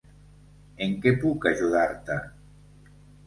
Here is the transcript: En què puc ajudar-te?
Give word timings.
En 0.85 0.95
què 1.03 1.11
puc 1.25 1.45
ajudar-te? 1.51 2.17